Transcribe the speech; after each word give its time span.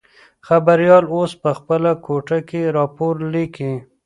خبریال 0.47 1.03
اوس 1.15 1.31
په 1.43 1.49
خپله 1.59 1.91
کوټه 2.05 2.39
کې 2.49 2.61
راپور 2.77 3.15
لیکي. 3.33 3.73